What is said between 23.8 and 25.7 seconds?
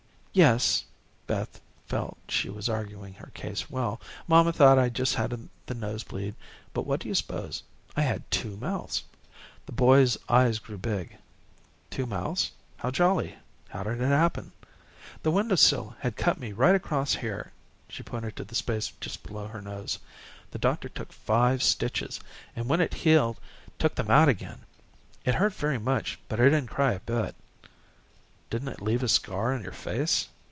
them out again. It hurt